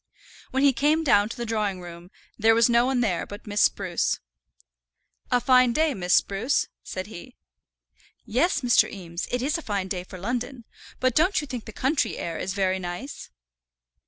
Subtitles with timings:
[0.49, 3.61] When he came down to the drawing room, there was no one there but Miss
[3.61, 4.19] Spruce.
[5.29, 7.35] "A fine day, Miss Spruce," said he.
[8.25, 8.91] "Yes, Mr.
[8.91, 10.65] Eames, it is a fine day for London;
[10.99, 13.29] but don't you think the country air is very nice?"